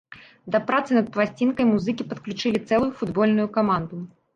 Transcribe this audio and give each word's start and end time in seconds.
Да 0.55 0.61
працы 0.71 0.97
над 0.99 1.11
пласцінкай 1.19 1.69
музыкі 1.75 2.11
падключылі 2.11 2.67
цэлую 2.67 2.93
футбольную 3.01 3.51
каманду. 3.61 4.07